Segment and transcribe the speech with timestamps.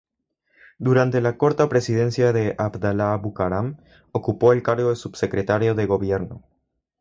[0.79, 3.77] Durante la corta presidencia de Abdalá Bucaram
[4.11, 6.41] ocupó el cargo de subsecretario de gobierno.